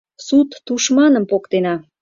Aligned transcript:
Сут 0.25 0.49
тушманым 0.65 1.25
поктена... 1.31 1.75